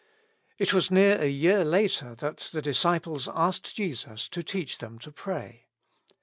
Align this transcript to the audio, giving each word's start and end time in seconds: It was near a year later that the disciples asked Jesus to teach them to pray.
It 0.57 0.73
was 0.73 0.89
near 0.89 1.21
a 1.21 1.29
year 1.29 1.63
later 1.63 2.15
that 2.15 2.49
the 2.51 2.61
disciples 2.63 3.29
asked 3.31 3.75
Jesus 3.75 4.27
to 4.29 4.41
teach 4.41 4.79
them 4.79 4.97
to 4.97 5.11
pray. 5.11 5.67